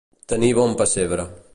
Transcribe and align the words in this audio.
Tenir 0.33 0.49
bon 0.61 0.73
pessebre. 0.81 1.31